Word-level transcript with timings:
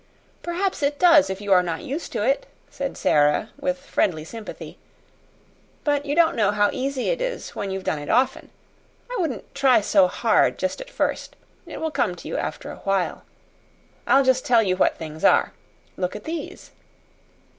"Perhaps 0.41 0.81
it 0.81 0.97
does 0.97 1.29
if 1.29 1.41
you 1.41 1.53
are 1.53 1.61
not 1.61 1.83
used 1.83 2.11
to 2.13 2.23
it," 2.25 2.47
said 2.71 2.97
Sara, 2.97 3.51
with 3.59 3.77
friendly 3.77 4.23
sympathy; 4.25 4.79
"but 5.83 6.07
you 6.07 6.15
don't 6.15 6.35
know 6.35 6.49
how 6.49 6.71
easy 6.73 7.09
it 7.11 7.21
is 7.21 7.51
when 7.51 7.69
you've 7.69 7.83
done 7.83 7.99
it 7.99 8.09
often. 8.09 8.49
I 9.11 9.17
wouldn't 9.21 9.53
try 9.53 9.79
so 9.79 10.07
hard 10.07 10.57
just 10.57 10.81
at 10.81 10.89
first. 10.89 11.35
It 11.67 11.79
will 11.79 11.91
come 11.91 12.15
to 12.15 12.27
you 12.27 12.35
after 12.35 12.71
a 12.71 12.77
while. 12.77 13.25
I'll 14.07 14.23
just 14.23 14.43
tell 14.43 14.63
you 14.63 14.75
what 14.75 14.97
things 14.97 15.23
are. 15.23 15.53
Look 15.97 16.15
at 16.15 16.23
these." 16.23 16.71